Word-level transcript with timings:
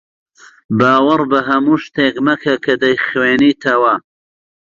باوەڕ 0.79 1.21
بە 1.31 1.39
هەموو 1.49 1.81
شتێک 1.85 2.15
مەکە 2.27 2.53
کە 2.65 2.73
دەیخوێنیتەوە. 2.83 3.93